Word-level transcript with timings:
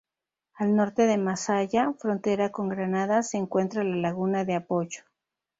Al 0.55 0.75
norte 0.75 1.03
de 1.05 1.19
Masaya, 1.19 1.93
frontera 1.99 2.51
con 2.51 2.69
Granada, 2.69 3.21
se 3.21 3.37
encuentra 3.37 3.83
la 3.83 3.97
laguna 3.97 4.45
de 4.45 4.55
Apoyo. 4.55 5.03